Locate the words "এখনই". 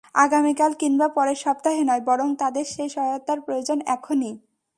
3.87-4.33